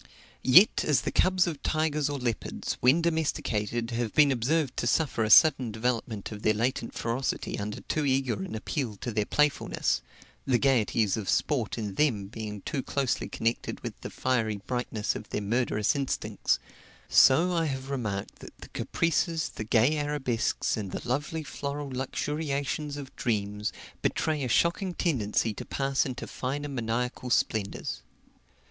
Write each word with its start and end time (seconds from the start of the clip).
Yet, 0.41 0.83
as 0.83 1.01
the 1.01 1.11
cubs 1.11 1.45
of 1.45 1.61
tigers 1.61 2.09
or 2.09 2.17
leopards, 2.17 2.75
when 2.79 3.03
domesticated, 3.03 3.91
have 3.91 4.15
been 4.15 4.31
observed 4.31 4.75
to 4.77 4.87
suffer 4.87 5.23
a 5.23 5.29
sudden 5.29 5.71
development 5.71 6.31
of 6.31 6.41
their 6.41 6.55
latent 6.55 6.95
ferocity 6.95 7.59
under 7.59 7.81
too 7.81 8.03
eager 8.03 8.41
an 8.41 8.55
appeal 8.55 8.95
to 8.95 9.11
their 9.11 9.27
playfulness 9.27 10.01
the 10.43 10.57
gaieties 10.57 11.17
of 11.17 11.29
sport 11.29 11.77
in 11.77 11.93
them 11.93 12.29
being 12.29 12.61
too 12.61 12.81
closely 12.81 13.29
connected 13.29 13.81
with 13.81 14.01
the 14.01 14.09
fiery 14.09 14.57
brightness 14.65 15.15
of 15.15 15.29
their 15.29 15.39
murderous 15.39 15.95
instincts 15.95 16.57
so 17.07 17.51
I 17.53 17.65
have 17.65 17.91
remarked 17.91 18.39
that 18.39 18.57
the 18.57 18.69
caprices, 18.69 19.49
the 19.49 19.63
gay 19.63 19.99
arabesques, 19.99 20.75
and 20.77 20.91
the 20.91 21.07
lovely 21.07 21.43
floral 21.43 21.91
luxuriations 21.91 22.97
of 22.97 23.15
dreams, 23.15 23.71
betray 24.01 24.43
a 24.43 24.47
shocking 24.47 24.95
tendency 24.95 25.53
to 25.53 25.63
pass 25.63 26.07
into 26.07 26.25
finer 26.25 26.69
maniacal 26.69 27.29
splendors. 27.29 28.01